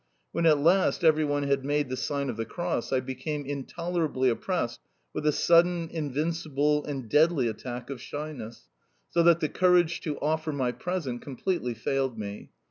[0.31, 4.29] When at last every one had made the sign of the cross I became intolerably
[4.29, 4.79] oppressed
[5.13, 8.67] with a sudden, invincible, and deadly attack of shyness,
[9.11, 12.49] so that the courage to, offer my present completely failed me.